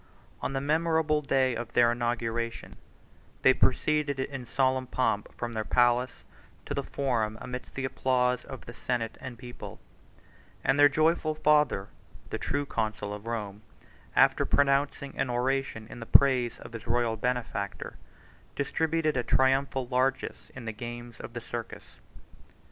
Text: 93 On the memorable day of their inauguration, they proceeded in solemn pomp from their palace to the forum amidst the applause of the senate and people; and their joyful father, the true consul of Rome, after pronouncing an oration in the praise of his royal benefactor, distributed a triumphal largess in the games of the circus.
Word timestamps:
93 0.41 0.45
On 0.47 0.53
the 0.53 0.61
memorable 0.61 1.21
day 1.21 1.53
of 1.55 1.73
their 1.73 1.91
inauguration, 1.91 2.77
they 3.43 3.53
proceeded 3.53 4.19
in 4.19 4.47
solemn 4.47 4.87
pomp 4.87 5.31
from 5.31 5.53
their 5.53 5.63
palace 5.63 6.23
to 6.65 6.73
the 6.73 6.81
forum 6.81 7.37
amidst 7.39 7.75
the 7.75 7.85
applause 7.85 8.43
of 8.45 8.65
the 8.65 8.73
senate 8.73 9.15
and 9.21 9.37
people; 9.37 9.79
and 10.63 10.79
their 10.79 10.89
joyful 10.89 11.35
father, 11.35 11.87
the 12.31 12.39
true 12.39 12.65
consul 12.65 13.13
of 13.13 13.27
Rome, 13.27 13.61
after 14.15 14.43
pronouncing 14.43 15.15
an 15.19 15.29
oration 15.29 15.85
in 15.87 15.99
the 15.99 16.07
praise 16.07 16.57
of 16.61 16.73
his 16.73 16.87
royal 16.87 17.15
benefactor, 17.15 17.97
distributed 18.55 19.15
a 19.15 19.21
triumphal 19.21 19.87
largess 19.87 20.49
in 20.55 20.65
the 20.65 20.71
games 20.73 21.19
of 21.19 21.33
the 21.33 21.41
circus. 21.41 21.99